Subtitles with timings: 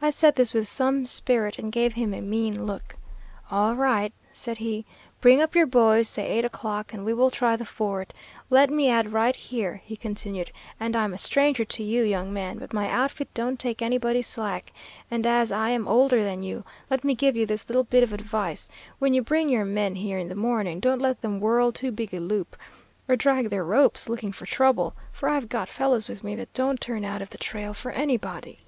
[0.00, 2.96] I said this with some spirit and gave him a mean look.
[3.50, 4.86] "'All right,' said he,
[5.20, 8.14] 'bring up your boys, say eight o'clock, and we will try the ford.
[8.48, 12.56] Let me add right here,' he continued, 'and I'm a stranger to you, young man,
[12.56, 14.72] but my outfit don't take anybody's slack,
[15.10, 18.14] and as I am older than you, let me give you this little bit of
[18.14, 21.92] advice: when you bring your men here in the morning, don't let them whirl too
[21.92, 22.56] big a loop,
[23.06, 26.80] or drag their ropes looking for trouble, for I've got fellows with me that don't
[26.80, 28.60] turn out of the trail for anybody.'